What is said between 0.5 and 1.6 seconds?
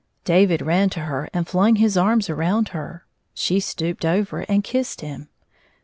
ran to her and